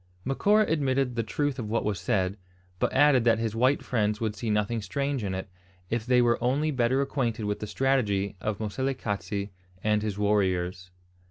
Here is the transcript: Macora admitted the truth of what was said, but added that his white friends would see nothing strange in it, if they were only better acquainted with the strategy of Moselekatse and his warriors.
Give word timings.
Macora 0.25 0.65
admitted 0.67 1.13
the 1.15 1.21
truth 1.21 1.59
of 1.59 1.69
what 1.69 1.85
was 1.85 1.99
said, 1.99 2.35
but 2.79 2.91
added 2.91 3.23
that 3.23 3.37
his 3.37 3.55
white 3.55 3.83
friends 3.83 4.19
would 4.19 4.35
see 4.35 4.49
nothing 4.49 4.81
strange 4.81 5.23
in 5.23 5.35
it, 5.35 5.47
if 5.91 6.07
they 6.07 6.23
were 6.23 6.43
only 6.43 6.71
better 6.71 7.01
acquainted 7.01 7.45
with 7.45 7.59
the 7.59 7.67
strategy 7.67 8.35
of 8.41 8.57
Moselekatse 8.59 9.49
and 9.83 10.01
his 10.01 10.17
warriors. 10.17 10.89